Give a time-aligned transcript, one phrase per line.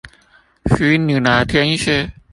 [0.63, 2.09] 虛擬聊天室